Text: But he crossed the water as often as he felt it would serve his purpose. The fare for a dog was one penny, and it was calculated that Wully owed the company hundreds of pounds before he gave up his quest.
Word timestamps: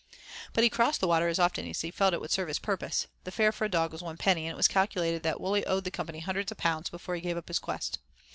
But 0.53 0.63
he 0.63 0.69
crossed 0.71 0.99
the 0.99 1.07
water 1.07 1.27
as 1.27 1.37
often 1.37 1.67
as 1.67 1.81
he 1.81 1.91
felt 1.91 2.15
it 2.15 2.19
would 2.21 2.31
serve 2.31 2.47
his 2.47 2.57
purpose. 2.57 3.05
The 3.23 3.29
fare 3.29 3.51
for 3.51 3.65
a 3.65 3.69
dog 3.69 3.91
was 3.91 4.01
one 4.01 4.17
penny, 4.17 4.47
and 4.47 4.51
it 4.55 4.57
was 4.57 4.67
calculated 4.67 5.21
that 5.21 5.39
Wully 5.39 5.63
owed 5.67 5.83
the 5.83 5.91
company 5.91 6.21
hundreds 6.21 6.51
of 6.51 6.57
pounds 6.57 6.89
before 6.89 7.13
he 7.13 7.21
gave 7.21 7.37
up 7.37 7.49
his 7.49 7.59
quest. 7.59 7.99